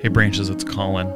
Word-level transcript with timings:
Hey, 0.00 0.08
Branches, 0.08 0.48
it's 0.48 0.64
Colin. 0.64 1.12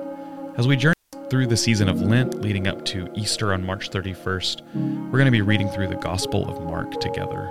As 0.59 0.69
we 0.69 0.77
journey 0.77 0.93
through 1.31 1.47
the 1.47 1.57
season 1.57 1.89
of 1.89 2.03
Lent 2.03 2.43
leading 2.43 2.67
up 2.67 2.85
to 2.85 3.09
Easter 3.15 3.55
on 3.55 3.65
March 3.65 3.89
31st, 3.89 4.61
we're 5.07 5.19
going 5.19 5.25
to 5.25 5.31
be 5.31 5.41
reading 5.41 5.71
through 5.71 5.89
the 5.89 5.97
Gospel 5.97 6.47
of 6.47 6.63
Mark 6.63 7.01
together. 7.01 7.51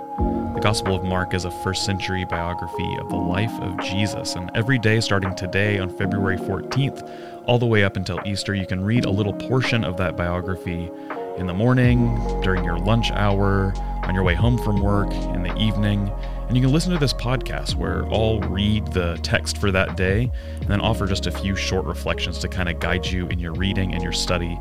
The 0.54 0.60
Gospel 0.62 0.94
of 0.94 1.02
Mark 1.02 1.34
is 1.34 1.44
a 1.44 1.50
first 1.64 1.84
century 1.84 2.24
biography 2.24 2.96
of 3.00 3.08
the 3.08 3.16
life 3.16 3.50
of 3.62 3.80
Jesus, 3.80 4.36
and 4.36 4.48
every 4.54 4.78
day 4.78 5.00
starting 5.00 5.34
today 5.34 5.80
on 5.80 5.90
February 5.98 6.36
14th, 6.36 7.42
all 7.46 7.58
the 7.58 7.66
way 7.66 7.82
up 7.82 7.96
until 7.96 8.20
Easter, 8.24 8.54
you 8.54 8.64
can 8.64 8.84
read 8.84 9.04
a 9.04 9.10
little 9.10 9.34
portion 9.34 9.82
of 9.82 9.96
that 9.96 10.16
biography 10.16 10.88
in 11.36 11.48
the 11.48 11.52
morning, 11.52 12.14
during 12.42 12.62
your 12.62 12.78
lunch 12.78 13.10
hour, 13.10 13.74
on 14.04 14.14
your 14.14 14.22
way 14.22 14.34
home 14.34 14.56
from 14.56 14.80
work, 14.80 15.12
in 15.34 15.42
the 15.42 15.56
evening. 15.56 16.12
And 16.48 16.56
you 16.56 16.62
can 16.62 16.72
listen 16.72 16.92
to 16.92 16.98
this 16.98 17.14
podcast 17.14 17.74
where 17.74 18.06
I'll 18.12 18.40
read 18.40 18.86
the 18.88 19.18
text 19.22 19.58
for 19.58 19.70
that 19.72 19.96
day 19.96 20.30
and 20.60 20.68
then 20.68 20.80
offer 20.80 21.06
just 21.06 21.26
a 21.26 21.30
few 21.30 21.56
short 21.56 21.86
reflections 21.86 22.38
to 22.38 22.48
kind 22.48 22.68
of 22.68 22.78
guide 22.80 23.06
you 23.06 23.26
in 23.28 23.38
your 23.38 23.52
reading 23.54 23.94
and 23.94 24.02
your 24.02 24.12
study. 24.12 24.58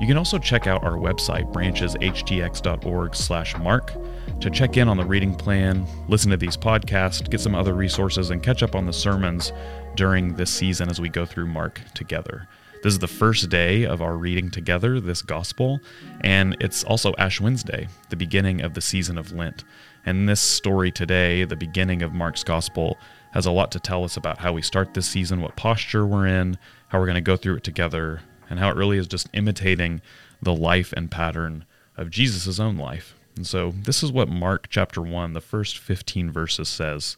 You 0.00 0.06
can 0.06 0.16
also 0.16 0.38
check 0.38 0.66
out 0.66 0.82
our 0.82 0.98
website, 0.98 1.52
brancheshtx.org 1.52 3.14
slash 3.14 3.56
mark, 3.58 3.92
to 4.40 4.50
check 4.50 4.76
in 4.76 4.88
on 4.88 4.96
the 4.96 5.04
reading 5.04 5.34
plan, 5.34 5.86
listen 6.08 6.30
to 6.32 6.36
these 6.36 6.56
podcasts, 6.56 7.30
get 7.30 7.40
some 7.40 7.54
other 7.54 7.74
resources, 7.74 8.30
and 8.30 8.42
catch 8.42 8.64
up 8.64 8.74
on 8.74 8.84
the 8.84 8.92
sermons 8.92 9.52
during 9.94 10.34
this 10.34 10.50
season 10.50 10.88
as 10.88 11.00
we 11.00 11.08
go 11.08 11.24
through 11.24 11.46
Mark 11.46 11.80
together. 11.94 12.48
This 12.82 12.94
is 12.94 12.98
the 12.98 13.06
first 13.06 13.48
day 13.48 13.84
of 13.84 14.02
our 14.02 14.16
reading 14.16 14.50
together, 14.50 14.98
this 14.98 15.22
gospel, 15.22 15.78
and 16.22 16.56
it's 16.58 16.82
also 16.82 17.14
Ash 17.16 17.40
Wednesday, 17.40 17.86
the 18.10 18.16
beginning 18.16 18.60
of 18.60 18.74
the 18.74 18.80
season 18.80 19.16
of 19.16 19.30
Lent. 19.30 19.62
And 20.04 20.28
this 20.28 20.40
story 20.40 20.90
today, 20.90 21.44
the 21.44 21.54
beginning 21.54 22.02
of 22.02 22.12
Mark's 22.12 22.42
gospel, 22.42 22.98
has 23.34 23.46
a 23.46 23.52
lot 23.52 23.70
to 23.70 23.78
tell 23.78 24.02
us 24.02 24.16
about 24.16 24.38
how 24.38 24.52
we 24.52 24.62
start 24.62 24.94
this 24.94 25.06
season, 25.06 25.40
what 25.40 25.54
posture 25.54 26.04
we're 26.04 26.26
in, 26.26 26.58
how 26.88 26.98
we're 26.98 27.06
going 27.06 27.14
to 27.14 27.20
go 27.20 27.36
through 27.36 27.54
it 27.54 27.62
together, 27.62 28.20
and 28.50 28.58
how 28.58 28.68
it 28.68 28.74
really 28.74 28.98
is 28.98 29.06
just 29.06 29.28
imitating 29.32 30.02
the 30.42 30.52
life 30.52 30.92
and 30.96 31.08
pattern 31.08 31.64
of 31.96 32.10
Jesus' 32.10 32.58
own 32.58 32.76
life. 32.76 33.14
And 33.36 33.46
so, 33.46 33.70
this 33.70 34.02
is 34.02 34.10
what 34.10 34.28
Mark 34.28 34.66
chapter 34.68 35.00
1, 35.00 35.34
the 35.34 35.40
first 35.40 35.78
15 35.78 36.32
verses 36.32 36.68
says. 36.68 37.16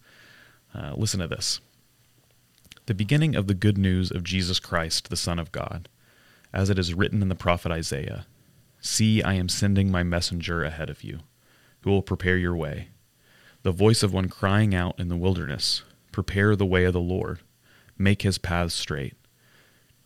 Uh, 0.75 0.93
listen 0.95 1.21
to 1.21 1.27
this 1.27 1.61
the 2.87 2.95
beginning 2.95 3.35
of 3.35 3.47
the 3.47 3.55
good 3.55 3.79
news 3.79 4.11
of 4.11 4.23
Jesus 4.23 4.61
Christ, 4.61 5.09
the 5.09 5.17
Son 5.17 5.39
of 5.39 5.53
God, 5.53 5.89
as 6.53 6.69
it 6.69 6.79
is 6.79 6.93
written 6.93 7.23
in 7.23 7.31
the 7.31 7.35
prophet 7.35 7.73
Isaiah 7.73 8.27
See, 8.79 9.23
I 9.23 9.33
am 9.35 9.49
sending 9.49 9.91
my 9.91 10.03
messenger 10.03 10.63
ahead 10.63 10.91
of 10.91 11.03
you, 11.03 11.21
who 11.81 11.91
will 11.91 12.03
prepare 12.03 12.37
your 12.37 12.55
way. 12.55 12.89
The 13.63 13.73
voice 13.73 14.03
of 14.03 14.13
one 14.13 14.29
crying 14.29 14.75
out 14.75 15.01
in 15.01 15.09
the 15.09 15.17
wilderness 15.17 15.83
Prepare 16.13 16.55
the 16.55 16.67
way 16.67 16.85
of 16.85 16.93
the 16.93 17.01
Lord, 17.01 17.39
make 17.97 18.21
his 18.21 18.37
paths 18.37 18.75
straight. 18.75 19.15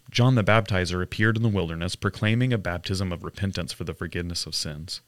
John 0.09 0.37
the 0.37 0.45
Baptizer 0.45 1.03
appeared 1.03 1.37
in 1.37 1.43
the 1.43 1.49
wilderness, 1.49 1.97
proclaiming 1.97 2.53
a 2.53 2.59
baptism 2.59 3.13
of 3.13 3.25
repentance 3.25 3.73
for 3.73 3.83
the 3.83 3.93
forgiveness 3.93 4.47
of 4.47 4.55
sins. 4.55 5.01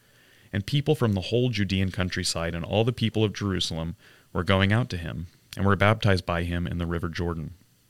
And 0.52 0.66
people 0.66 0.96
from 0.96 1.12
the 1.12 1.20
whole 1.20 1.50
Judean 1.50 1.92
countryside 1.92 2.56
and 2.56 2.64
all 2.64 2.82
the 2.82 2.92
people 2.92 3.22
of 3.22 3.32
Jerusalem 3.32 3.94
were 4.32 4.42
going 4.42 4.72
out 4.72 4.90
to 4.90 4.96
him, 4.96 5.28
and 5.56 5.64
were 5.64 5.76
baptized 5.76 6.26
by 6.26 6.42
him 6.42 6.66
in 6.66 6.78
the 6.78 6.86
river 6.86 7.08
Jordan 7.08 7.54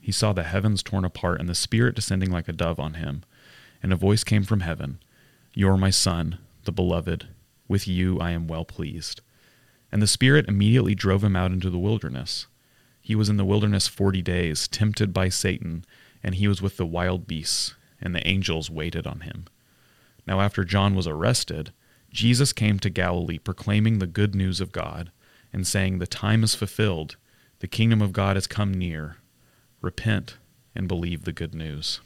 he 0.00 0.12
saw 0.12 0.32
the 0.32 0.44
heavens 0.44 0.82
torn 0.82 1.04
apart 1.04 1.40
and 1.40 1.48
the 1.48 1.54
Spirit 1.54 1.94
descending 1.94 2.30
like 2.30 2.48
a 2.48 2.52
dove 2.52 2.80
on 2.80 2.94
him. 2.94 3.22
And 3.82 3.92
a 3.92 3.96
voice 3.96 4.24
came 4.24 4.44
from 4.44 4.60
heaven 4.60 4.98
You 5.54 5.68
are 5.68 5.76
my 5.76 5.90
Son, 5.90 6.38
the 6.64 6.72
Beloved. 6.72 7.28
With 7.68 7.86
you 7.86 8.18
I 8.18 8.30
am 8.30 8.48
well 8.48 8.64
pleased. 8.64 9.20
And 9.92 10.00
the 10.00 10.06
Spirit 10.06 10.48
immediately 10.48 10.94
drove 10.94 11.22
him 11.22 11.36
out 11.36 11.52
into 11.52 11.70
the 11.70 11.78
wilderness. 11.78 12.46
He 13.00 13.14
was 13.14 13.28
in 13.28 13.36
the 13.36 13.44
wilderness 13.44 13.88
forty 13.88 14.22
days, 14.22 14.68
tempted 14.68 15.12
by 15.12 15.28
Satan, 15.28 15.84
and 16.22 16.34
he 16.34 16.48
was 16.48 16.62
with 16.62 16.76
the 16.76 16.86
wild 16.86 17.26
beasts, 17.26 17.74
and 18.00 18.14
the 18.14 18.26
angels 18.26 18.70
waited 18.70 19.06
on 19.06 19.20
him. 19.20 19.46
Now, 20.26 20.40
after 20.40 20.64
John 20.64 20.94
was 20.94 21.06
arrested, 21.06 21.72
Jesus 22.12 22.52
came 22.52 22.78
to 22.80 22.90
Galilee 22.90 23.38
proclaiming 23.38 23.98
the 23.98 24.06
good 24.06 24.34
news 24.34 24.60
of 24.60 24.72
God, 24.72 25.10
and 25.52 25.66
saying, 25.66 25.98
The 25.98 26.06
time 26.06 26.44
is 26.44 26.54
fulfilled, 26.54 27.16
the 27.60 27.66
kingdom 27.66 28.00
of 28.00 28.12
God 28.12 28.36
has 28.36 28.46
come 28.46 28.72
near 28.72 29.16
repent, 29.80 30.36
and 30.74 30.86
believe 30.86 31.24
the 31.24 31.32
good 31.32 31.54
news. 31.54 32.00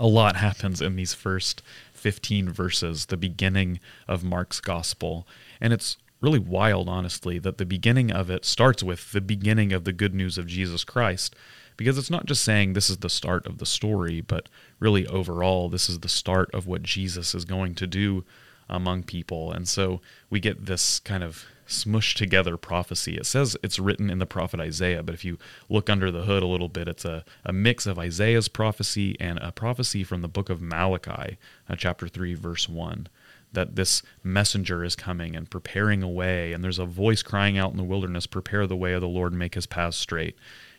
A 0.00 0.06
lot 0.06 0.36
happens 0.36 0.80
in 0.80 0.96
these 0.96 1.14
first 1.14 1.62
15 1.92 2.50
verses, 2.50 3.06
the 3.06 3.16
beginning 3.16 3.80
of 4.08 4.24
Mark's 4.24 4.60
gospel. 4.60 5.26
And 5.60 5.72
it's 5.72 5.96
really 6.20 6.38
wild, 6.38 6.88
honestly, 6.88 7.38
that 7.38 7.58
the 7.58 7.66
beginning 7.66 8.10
of 8.10 8.30
it 8.30 8.44
starts 8.44 8.82
with 8.82 9.12
the 9.12 9.20
beginning 9.20 9.72
of 9.72 9.84
the 9.84 9.92
good 9.92 10.14
news 10.14 10.38
of 10.38 10.46
Jesus 10.46 10.84
Christ, 10.84 11.36
because 11.76 11.98
it's 11.98 12.10
not 12.10 12.26
just 12.26 12.42
saying 12.44 12.72
this 12.72 12.88
is 12.90 12.98
the 12.98 13.10
start 13.10 13.46
of 13.46 13.58
the 13.58 13.66
story, 13.66 14.20
but 14.20 14.48
really 14.80 15.06
overall, 15.06 15.68
this 15.68 15.88
is 15.88 16.00
the 16.00 16.08
start 16.08 16.50
of 16.54 16.66
what 16.66 16.82
Jesus 16.82 17.34
is 17.34 17.44
going 17.44 17.74
to 17.74 17.86
do 17.86 18.24
among 18.68 19.02
people. 19.02 19.52
And 19.52 19.68
so 19.68 20.00
we 20.30 20.40
get 20.40 20.66
this 20.66 20.98
kind 21.00 21.22
of 21.22 21.44
smushed 21.66 22.16
together 22.16 22.56
prophecy. 22.56 23.16
It 23.16 23.26
says 23.26 23.56
it's 23.62 23.78
written 23.78 24.10
in 24.10 24.18
the 24.18 24.26
prophet 24.26 24.60
Isaiah, 24.60 25.02
but 25.02 25.14
if 25.14 25.24
you 25.24 25.38
look 25.68 25.88
under 25.88 26.10
the 26.10 26.22
hood 26.22 26.42
a 26.42 26.46
little 26.46 26.68
bit, 26.68 26.88
it's 26.88 27.04
a, 27.04 27.24
a 27.44 27.52
mix 27.52 27.86
of 27.86 27.98
Isaiah's 27.98 28.48
prophecy 28.48 29.16
and 29.20 29.38
a 29.38 29.52
prophecy 29.52 30.04
from 30.04 30.22
the 30.22 30.28
book 30.28 30.50
of 30.50 30.60
Malachi, 30.60 31.38
uh, 31.68 31.76
chapter 31.76 32.08
3, 32.08 32.34
verse 32.34 32.68
1. 32.68 33.08
That 33.52 33.76
this 33.76 34.02
messenger 34.22 34.82
is 34.82 34.96
coming 34.96 35.36
and 35.36 35.48
preparing 35.48 36.02
a 36.02 36.08
way, 36.08 36.52
and 36.52 36.64
there's 36.64 36.80
a 36.80 36.86
voice 36.86 37.22
crying 37.22 37.56
out 37.56 37.70
in 37.70 37.76
the 37.76 37.84
wilderness, 37.84 38.26
Prepare 38.26 38.66
the 38.66 38.76
way 38.76 38.94
of 38.94 39.00
the 39.00 39.08
Lord, 39.08 39.32
make 39.32 39.54
his 39.54 39.66
paths 39.66 39.96
straight. 39.96 40.36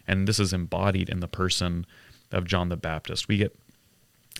And 0.08 0.28
this 0.28 0.40
is 0.40 0.54
embodied 0.54 1.10
in 1.10 1.22
the 1.22 1.28
person 1.28 1.86
of 2.32 2.46
John 2.46 2.70
the 2.70 2.76
Baptist. 2.76 3.28
We 3.28 3.38
get 3.38 3.58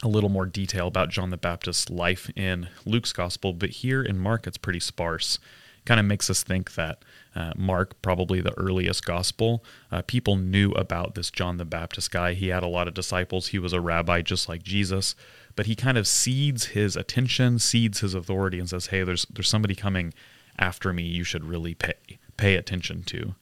a 0.04 0.08
little 0.08 0.30
more 0.30 0.46
detail 0.46 0.88
about 0.88 1.10
John 1.10 1.30
the 1.30 1.38
Baptist's 1.38 1.90
life 1.90 2.30
in 2.36 2.68
Luke's 2.86 3.14
gospel, 3.14 3.54
but 3.54 3.70
here 3.70 4.04
in 4.04 4.20
Mark 4.20 4.46
it's 4.46 4.58
pretty 4.58 4.82
sparse 4.82 5.40
kind 5.86 6.00
of 6.00 6.06
makes 6.06 6.30
us 6.30 6.44
think 6.44 6.76
that 6.76 7.04
uh, 7.36 7.52
Mark, 7.56 8.02
probably 8.02 8.42
the 8.42 8.58
earliest 8.58 9.06
gospel, 9.06 9.64
uh, 9.92 10.02
people 10.02 10.36
knew 10.38 10.72
about 10.72 11.16
this 11.16 11.30
John 11.30 11.58
the 11.58 11.66
Baptist 11.66 12.12
guy. 12.12 12.34
He 12.34 12.48
had 12.48 12.64
a 12.64 12.68
lot 12.68 12.88
of 12.88 12.94
disciples. 12.94 13.48
He 13.48 13.60
was 13.60 13.74
a 13.74 13.82
rabbi 13.82 14.22
just 14.22 14.48
like 14.48 14.64
Jesus, 14.64 15.16
but 15.56 15.66
he 15.66 15.76
kind 15.76 15.98
of 15.98 16.08
cedes 16.08 16.68
his 16.68 16.96
attention, 16.96 17.60
cedes 17.60 18.00
his 18.00 18.14
authority, 18.14 18.60
and 18.60 18.70
says, 18.70 18.88
"Hey, 18.88 19.04
there's 19.04 19.26
there's 19.26 19.50
somebody 19.50 19.76
coming 19.76 20.14
after 20.58 20.94
me. 20.94 21.04
You 21.04 21.24
should 21.24 21.44
really 21.44 21.76
pay 21.76 21.94
pay 22.38 22.56
attention 22.56 23.04
to." 23.04 23.36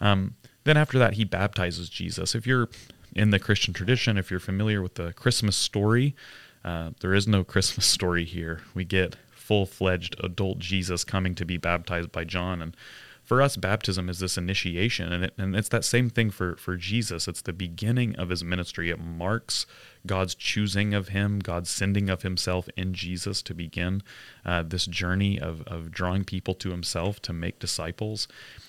Um, 0.00 0.36
then 0.64 0.76
after 0.76 0.98
that, 0.98 1.14
he 1.14 1.24
baptizes 1.24 1.88
Jesus. 1.88 2.34
If 2.34 2.46
you're 2.46 2.68
in 3.14 3.30
the 3.30 3.38
Christian 3.38 3.74
tradition, 3.74 4.16
if 4.16 4.30
you're 4.30 4.40
familiar 4.40 4.82
with 4.82 4.94
the 4.94 5.12
Christmas 5.12 5.56
story, 5.56 6.14
uh, 6.64 6.90
there 7.00 7.14
is 7.14 7.26
no 7.26 7.44
Christmas 7.52 7.86
story 7.86 8.24
here. 8.24 8.62
We 8.74 8.84
get 8.84 9.16
full 9.50 9.66
fledged 9.66 10.14
adult 10.22 10.60
Jesus 10.60 11.02
coming 11.02 11.34
to 11.34 11.44
be 11.44 11.56
baptized 11.56 12.12
by 12.12 12.22
John. 12.22 12.62
And 12.62 12.76
for 13.24 13.42
us, 13.42 13.56
baptism 13.56 14.08
is 14.08 14.20
this 14.20 14.38
initiation, 14.38 15.12
and, 15.12 15.24
it, 15.24 15.34
and 15.36 15.56
it's 15.56 15.68
that 15.70 15.84
same 15.84 16.08
thing 16.08 16.30
for, 16.30 16.54
for 16.54 16.76
Jesus. 16.76 17.26
It's 17.26 17.42
the 17.42 17.52
beginning 17.52 18.14
of 18.14 18.28
his 18.28 18.44
ministry. 18.44 18.90
It 18.90 19.00
marks 19.00 19.66
God's 20.06 20.36
choosing 20.36 20.94
of 20.94 21.08
him, 21.08 21.40
God's 21.40 21.68
sending 21.68 22.08
of 22.08 22.22
himself 22.22 22.68
in 22.76 22.94
Jesus 22.94 23.42
to 23.42 23.52
begin 23.52 24.04
uh, 24.46 24.62
this 24.62 24.86
journey 24.86 25.40
of, 25.40 25.62
of 25.62 25.90
drawing 25.90 26.22
people 26.22 26.54
to 26.54 26.70
himself 26.70 27.20
to 27.22 27.32
make 27.32 27.58
disciples. 27.58 28.28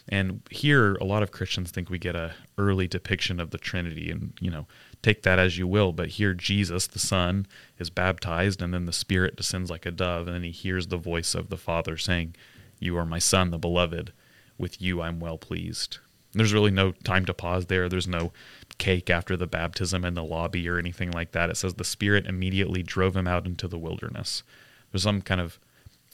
And 0.09 0.41
here, 0.49 0.95
a 0.95 1.03
lot 1.03 1.21
of 1.21 1.31
Christians 1.31 1.69
think 1.69 1.91
we 1.91 1.99
get 1.99 2.15
a 2.15 2.33
early 2.57 2.87
depiction 2.87 3.39
of 3.39 3.51
the 3.51 3.59
Trinity, 3.59 4.09
and 4.09 4.33
you 4.41 4.49
know, 4.49 4.65
take 5.01 5.23
that 5.23 5.39
as 5.39 5.57
you 5.57 5.67
will. 5.67 5.91
But 5.91 6.09
here, 6.09 6.33
Jesus, 6.33 6.87
the 6.87 6.99
Son, 6.99 7.47
is 7.79 7.89
baptized, 7.89 8.61
and 8.61 8.73
then 8.73 8.85
the 8.85 8.93
Spirit 8.93 9.35
descends 9.35 9.69
like 9.69 9.85
a 9.85 9.91
dove, 9.91 10.27
and 10.27 10.35
then 10.35 10.43
he 10.43 10.51
hears 10.51 10.87
the 10.87 10.97
voice 10.97 11.33
of 11.35 11.49
the 11.49 11.57
Father 11.57 11.97
saying, 11.97 12.35
You 12.79 12.97
are 12.97 13.05
my 13.05 13.19
Son, 13.19 13.51
the 13.51 13.57
beloved. 13.57 14.13
With 14.57 14.81
you 14.81 15.01
I'm 15.01 15.19
well 15.19 15.37
pleased. 15.37 15.97
There's 16.33 16.53
really 16.53 16.71
no 16.71 16.91
time 16.91 17.25
to 17.25 17.33
pause 17.33 17.65
there. 17.65 17.89
There's 17.89 18.07
no 18.07 18.31
cake 18.77 19.09
after 19.09 19.35
the 19.35 19.47
baptism 19.47 20.05
in 20.05 20.13
the 20.13 20.23
lobby 20.23 20.67
or 20.69 20.77
anything 20.77 21.11
like 21.11 21.31
that. 21.31 21.49
It 21.49 21.57
says 21.57 21.73
the 21.73 21.83
Spirit 21.83 22.25
immediately 22.25 22.83
drove 22.83 23.15
him 23.15 23.27
out 23.27 23.45
into 23.45 23.67
the 23.67 23.79
wilderness. 23.79 24.43
There's 24.91 25.03
some 25.03 25.21
kind 25.21 25.41
of 25.41 25.59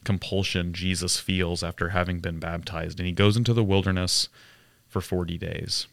compulsion 0.03 0.73
Jesus 0.73 1.19
feels 1.19 1.61
after 1.61 1.89
having 1.89 2.19
been 2.19 2.39
baptized, 2.39 2.99
and 2.99 3.07
he 3.07 3.13
goes 3.13 3.35
into 3.35 3.53
the 3.53 3.63
wilderness 3.63 4.29
for 4.87 5.01
40 5.01 5.37
days. 5.37 5.87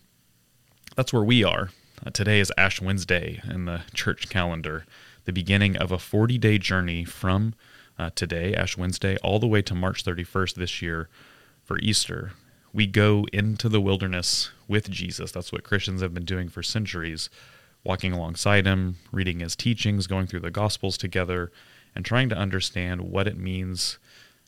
That's 0.94 1.12
where 1.12 1.24
we 1.24 1.42
are 1.42 1.70
today 2.12 2.40
is 2.40 2.52
Ash 2.58 2.80
Wednesday 2.80 3.40
in 3.48 3.64
the 3.64 3.82
church 3.94 4.28
calendar, 4.28 4.84
the 5.24 5.32
beginning 5.32 5.76
of 5.76 5.90
a 5.90 5.98
40 5.98 6.36
day 6.38 6.58
journey 6.58 7.04
from 7.04 7.54
uh, 7.98 8.10
today, 8.14 8.54
Ash 8.54 8.76
Wednesday, 8.76 9.16
all 9.22 9.38
the 9.38 9.46
way 9.46 9.62
to 9.62 9.74
March 9.74 10.04
31st 10.04 10.54
this 10.54 10.82
year 10.82 11.08
for 11.62 11.78
Easter. 11.78 12.32
We 12.72 12.86
go 12.86 13.24
into 13.32 13.68
the 13.68 13.80
wilderness 13.80 14.50
with 14.68 14.90
Jesus. 14.90 15.32
That's 15.32 15.52
what 15.52 15.64
Christians 15.64 16.02
have 16.02 16.12
been 16.12 16.24
doing 16.24 16.48
for 16.48 16.62
centuries, 16.62 17.30
walking 17.84 18.12
alongside 18.12 18.66
him, 18.66 18.96
reading 19.12 19.40
his 19.40 19.56
teachings, 19.56 20.06
going 20.06 20.26
through 20.26 20.40
the 20.40 20.50
Gospels 20.50 20.98
together, 20.98 21.52
and 21.94 22.04
trying 22.04 22.28
to 22.28 22.36
understand 22.36 23.02
what 23.02 23.28
it 23.28 23.38
means 23.38 23.98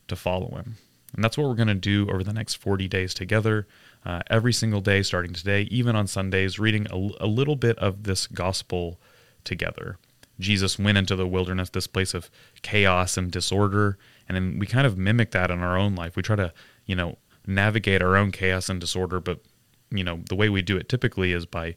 to 0.08 0.16
follow 0.16 0.56
him. 0.56 0.76
And 1.14 1.24
that's 1.24 1.38
what 1.38 1.46
we're 1.46 1.54
going 1.54 1.68
to 1.68 1.74
do 1.74 2.08
over 2.10 2.22
the 2.22 2.32
next 2.32 2.54
40 2.54 2.88
days 2.88 3.14
together, 3.14 3.66
uh, 4.04 4.22
every 4.28 4.52
single 4.52 4.80
day 4.80 5.02
starting 5.02 5.32
today, 5.32 5.62
even 5.70 5.96
on 5.96 6.06
Sundays, 6.06 6.58
reading 6.58 6.86
a, 6.90 7.24
a 7.24 7.26
little 7.26 7.56
bit 7.56 7.78
of 7.78 8.02
this 8.04 8.26
gospel 8.26 9.00
together. 9.44 9.98
Jesus 10.38 10.78
went 10.78 10.98
into 10.98 11.16
the 11.16 11.26
wilderness, 11.26 11.70
this 11.70 11.86
place 11.86 12.12
of 12.12 12.30
chaos 12.62 13.16
and 13.16 13.30
disorder, 13.30 13.98
and 14.28 14.36
then 14.36 14.58
we 14.58 14.66
kind 14.66 14.86
of 14.86 14.98
mimic 14.98 15.30
that 15.30 15.50
in 15.50 15.60
our 15.60 15.78
own 15.78 15.94
life. 15.94 16.16
We 16.16 16.22
try 16.22 16.36
to, 16.36 16.52
you 16.84 16.94
know, 16.94 17.16
navigate 17.46 18.02
our 18.02 18.16
own 18.16 18.32
chaos 18.32 18.68
and 18.68 18.80
disorder, 18.80 19.20
but 19.20 19.40
you 19.90 20.04
know, 20.04 20.20
the 20.28 20.34
way 20.34 20.48
we 20.48 20.62
do 20.62 20.76
it 20.76 20.88
typically 20.88 21.32
is 21.32 21.46
by 21.46 21.76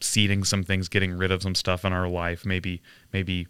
ceding 0.00 0.44
some 0.44 0.62
things, 0.62 0.88
getting 0.88 1.16
rid 1.16 1.30
of 1.30 1.42
some 1.42 1.54
stuff 1.54 1.84
in 1.84 1.92
our 1.92 2.08
life, 2.08 2.44
maybe 2.44 2.82
maybe 3.12 3.48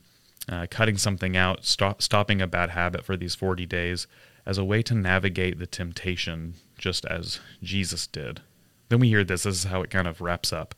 uh, 0.49 0.67
cutting 0.71 0.97
something 0.97 1.37
out, 1.37 1.65
stop, 1.65 2.01
stopping 2.01 2.41
a 2.41 2.47
bad 2.47 2.71
habit 2.71 3.05
for 3.05 3.17
these 3.17 3.35
40 3.35 3.67
days 3.67 4.07
as 4.51 4.59
a 4.59 4.65
way 4.65 4.83
to 4.83 4.97
navigate 4.97 5.61
the 5.61 5.67
temptation, 5.67 6.55
just 6.77 7.05
as 7.05 7.39
Jesus 7.63 8.09
did. 8.09 8.41
Then 8.89 8.99
we 8.99 9.07
hear 9.07 9.23
this. 9.23 9.45
This 9.45 9.59
is 9.59 9.65
how 9.71 9.81
it 9.83 9.91
kind 9.91 10.09
of 10.09 10.21
wraps 10.21 10.53
up. 10.53 10.75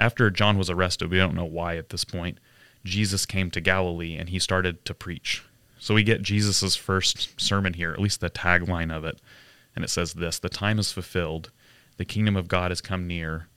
After 0.00 0.30
John 0.30 0.56
was 0.56 0.70
arrested, 0.70 1.10
we 1.10 1.18
don't 1.18 1.34
know 1.34 1.44
why 1.44 1.76
at 1.76 1.90
this 1.90 2.06
point, 2.06 2.38
Jesus 2.84 3.26
came 3.26 3.50
to 3.50 3.60
Galilee 3.60 4.16
and 4.16 4.30
he 4.30 4.38
started 4.38 4.82
to 4.86 4.94
preach. 4.94 5.44
So 5.78 5.92
we 5.92 6.04
get 6.04 6.22
Jesus' 6.22 6.74
first 6.74 7.38
sermon 7.38 7.74
here, 7.74 7.92
at 7.92 8.00
least 8.00 8.22
the 8.22 8.30
tagline 8.30 8.90
of 8.90 9.04
it. 9.04 9.20
And 9.74 9.84
it 9.84 9.88
says 9.88 10.14
this 10.14 10.38
The 10.38 10.48
time 10.48 10.78
is 10.78 10.90
fulfilled, 10.90 11.50
the 11.98 12.06
kingdom 12.06 12.34
of 12.34 12.48
God 12.48 12.70
has 12.70 12.80
come 12.80 13.06
near. 13.06 13.48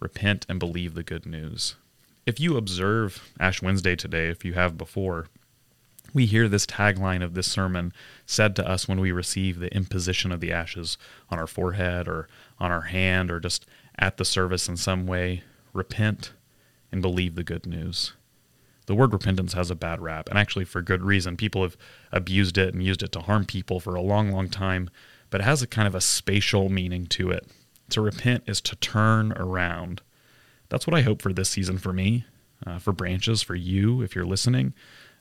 Repent 0.00 0.46
and 0.48 0.58
believe 0.58 0.94
the 0.94 1.02
good 1.02 1.26
news. 1.26 1.74
If 2.24 2.40
you 2.40 2.56
observe 2.56 3.28
Ash 3.38 3.60
Wednesday 3.60 3.96
today, 3.96 4.28
if 4.28 4.46
you 4.46 4.54
have 4.54 4.78
before, 4.78 5.26
we 6.14 6.26
hear 6.26 6.48
this 6.48 6.66
tagline 6.66 7.22
of 7.22 7.34
this 7.34 7.46
sermon 7.46 7.92
said 8.26 8.56
to 8.56 8.68
us 8.68 8.88
when 8.88 9.00
we 9.00 9.12
receive 9.12 9.58
the 9.58 9.74
imposition 9.74 10.32
of 10.32 10.40
the 10.40 10.52
ashes 10.52 10.96
on 11.30 11.38
our 11.38 11.46
forehead 11.46 12.08
or 12.08 12.28
on 12.58 12.70
our 12.70 12.82
hand 12.82 13.30
or 13.30 13.40
just 13.40 13.66
at 13.98 14.16
the 14.16 14.24
service 14.24 14.68
in 14.68 14.76
some 14.76 15.06
way 15.06 15.42
repent 15.72 16.32
and 16.90 17.02
believe 17.02 17.34
the 17.34 17.44
good 17.44 17.66
news. 17.66 18.14
The 18.86 18.94
word 18.94 19.12
repentance 19.12 19.52
has 19.52 19.70
a 19.70 19.74
bad 19.74 20.00
rap, 20.00 20.30
and 20.30 20.38
actually 20.38 20.64
for 20.64 20.80
good 20.80 21.02
reason. 21.02 21.36
People 21.36 21.62
have 21.62 21.76
abused 22.10 22.56
it 22.56 22.72
and 22.72 22.82
used 22.82 23.02
it 23.02 23.12
to 23.12 23.20
harm 23.20 23.44
people 23.44 23.80
for 23.80 23.94
a 23.94 24.00
long, 24.00 24.32
long 24.32 24.48
time, 24.48 24.88
but 25.28 25.42
it 25.42 25.44
has 25.44 25.60
a 25.60 25.66
kind 25.66 25.86
of 25.86 25.94
a 25.94 26.00
spatial 26.00 26.70
meaning 26.70 27.06
to 27.08 27.30
it. 27.30 27.46
To 27.90 28.00
repent 28.00 28.44
is 28.46 28.62
to 28.62 28.76
turn 28.76 29.32
around. 29.32 30.00
That's 30.70 30.86
what 30.86 30.96
I 30.96 31.02
hope 31.02 31.20
for 31.20 31.34
this 31.34 31.50
season 31.50 31.76
for 31.76 31.92
me, 31.92 32.24
uh, 32.66 32.78
for 32.78 32.92
branches, 32.92 33.42
for 33.42 33.54
you, 33.54 34.00
if 34.00 34.14
you're 34.14 34.24
listening 34.24 34.72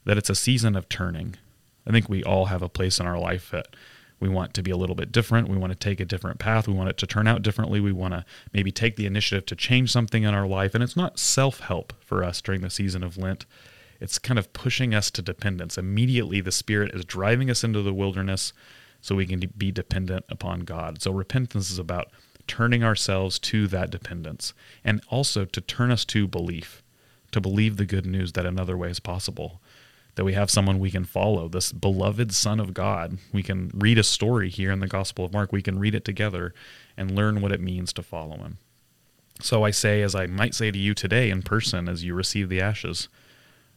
that 0.08 0.18
it's 0.18 0.30
a 0.30 0.36
season 0.36 0.78
of 0.78 0.88
turning. 0.88 1.36
I 1.86 1.92
think 1.92 2.08
we 2.08 2.24
all 2.24 2.46
have 2.46 2.62
a 2.62 2.70
place 2.70 2.98
in 3.00 3.06
our 3.06 3.20
life 3.20 3.52
that 3.52 3.76
we 4.22 4.30
want 4.30 4.54
to 4.54 4.64
be 4.64 4.72
a 4.72 4.78
little 4.78 4.96
bit 4.96 5.12
different. 5.12 5.50
We 5.50 5.58
want 5.58 5.74
to 5.74 5.78
take 5.78 6.00
a 6.00 6.06
different 6.06 6.40
path. 6.40 6.66
We 6.66 6.74
want 6.74 6.90
it 6.90 6.98
to 7.00 7.08
turn 7.08 7.28
out 7.28 7.42
differently. 7.42 7.82
We 7.82 7.92
want 7.92 8.14
to 8.14 8.26
maybe 8.54 8.72
take 8.72 8.96
the 8.96 9.06
initiative 9.06 9.46
to 9.48 9.56
change 9.56 9.92
something 9.92 10.24
in 10.24 10.34
our 10.34 10.48
life. 10.48 10.74
And 10.74 10.82
it's 10.82 10.96
not 10.96 11.20
self 11.20 11.60
help 11.60 11.92
for 12.00 12.24
us 12.24 12.42
during 12.42 12.62
the 12.62 12.70
season 12.70 13.04
of 13.04 13.18
Lent. 13.18 13.46
It's 14.00 14.18
kind 14.18 14.40
of 14.40 14.54
pushing 14.54 14.96
us 14.96 15.12
to 15.12 15.22
dependence. 15.22 15.78
Immediately, 15.78 16.40
the 16.40 16.54
Spirit 16.54 16.96
is 16.96 17.04
driving 17.04 17.50
us 17.50 17.66
into 17.66 17.82
the 17.82 17.94
wilderness 17.94 18.54
so 19.02 19.14
we 19.14 19.28
can 19.28 19.52
be 19.58 19.74
dependent 19.74 20.24
upon 20.30 20.62
God. 20.62 21.02
So, 21.02 21.12
repentance 21.12 21.70
is 21.70 21.80
about 21.80 22.08
turning 22.48 22.82
ourselves 22.82 23.38
to 23.40 23.68
that 23.68 23.90
dependence 23.90 24.54
and 24.86 25.02
also 25.10 25.44
to 25.44 25.60
turn 25.60 25.92
us 25.92 26.06
to 26.06 26.30
belief, 26.30 26.82
to 27.32 27.42
believe 27.42 27.76
the 27.76 27.86
good 27.86 28.06
news 28.06 28.32
that 28.32 28.46
another 28.46 28.78
way 28.78 28.90
is 28.90 29.02
possible 29.02 29.60
that 30.18 30.26
we 30.26 30.34
have 30.34 30.50
someone 30.50 30.80
we 30.80 30.90
can 30.90 31.06
follow, 31.06 31.48
this 31.48 31.72
beloved 31.72 32.34
Son 32.34 32.60
of 32.60 32.74
God. 32.74 33.20
We 33.32 33.44
can 33.44 33.70
read 33.72 34.00
a 34.00 34.04
story 34.04 34.50
here 34.50 34.72
in 34.72 34.80
the 34.80 34.88
Gospel 34.88 35.24
of 35.24 35.32
Mark. 35.32 35.52
We 35.52 35.62
can 35.62 35.78
read 35.78 35.94
it 35.94 36.04
together 36.04 36.56
and 36.98 37.12
learn 37.12 37.40
what 37.40 37.52
it 37.52 37.62
means 37.62 37.94
to 37.94 38.02
follow 38.02 38.38
him. 38.38 38.58
So 39.42 39.64
I 39.64 39.70
say, 39.70 40.02
as 40.02 40.16
I 40.16 40.26
might 40.26 40.56
say 40.56 40.72
to 40.72 40.78
you 40.78 40.96
today 40.96 41.30
in 41.30 41.44
person 41.44 41.88
as 41.88 42.04
you 42.04 42.16
receive 42.16 42.50
the 42.50 42.60
ashes, 42.60 43.10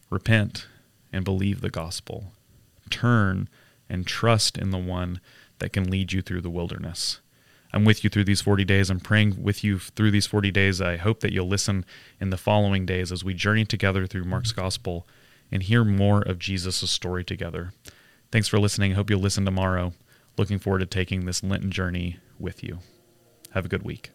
repent 0.09 0.67
and 1.13 1.27
believe 1.27 1.61
the 1.61 1.69
gospel. 1.69 2.33
Turn 2.89 3.47
and 3.91 4.07
trust 4.07 4.57
in 4.57 4.71
the 4.71 4.79
one 4.79 5.21
that 5.59 5.75
can 5.75 5.91
lead 5.91 6.15
you 6.15 6.23
through 6.23 6.41
the 6.41 6.49
wilderness. 6.49 7.21
I'm 7.71 7.85
with 7.85 8.03
you 8.03 8.09
through 8.09 8.25
these 8.25 8.41
40 8.41 8.65
days. 8.65 8.89
I'm 8.89 8.99
praying 8.99 9.43
with 9.43 9.63
you 9.63 9.79
through 9.79 10.11
these 10.11 10.27
40 10.27 10.51
days. 10.51 10.81
I 10.81 10.97
hope 10.97 11.21
that 11.21 11.35
you'll 11.35 11.49
listen 11.49 11.85
in 12.19 12.31
the 12.31 12.39
following 12.39 12.87
days 12.87 13.13
as 13.13 13.23
we 13.23 13.35
journey 13.35 13.67
together 13.67 14.07
through 14.07 14.25
Mark's 14.25 14.53
gospel 14.53 15.07
and 15.53 15.63
hear 15.63 15.85
more 15.85 16.23
of 16.23 16.39
Jesus' 16.39 16.91
story 16.91 17.25
together. 17.25 17.73
Thanks 18.31 18.49
for 18.49 18.59
listening. 18.59 18.93
Hope 18.93 19.11
you'll 19.11 19.21
listen 19.21 19.45
tomorrow. 19.45 19.93
Looking 20.37 20.59
forward 20.59 20.79
to 20.81 20.87
taking 20.87 21.27
this 21.27 21.43
Lenten 21.43 21.71
journey 21.71 22.19
with 22.39 22.63
you. 22.63 22.79
Have 23.53 23.65
a 23.65 23.69
good 23.69 23.83
week. 23.83 24.11